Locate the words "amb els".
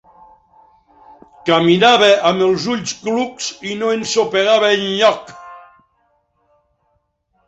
2.29-2.65